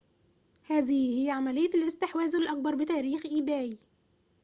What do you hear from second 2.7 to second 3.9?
بتاريخ إيباي